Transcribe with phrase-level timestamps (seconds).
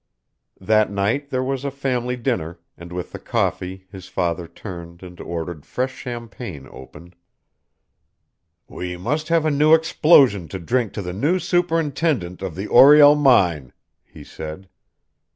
[0.59, 5.19] That night there was a family dinner, and with the coffee his father turned and
[5.21, 7.15] ordered fresh champagne opened.
[8.67, 13.13] "We must have a new explosion to drink to the new superintendent of the Oriel
[13.13, 14.67] mine," he said.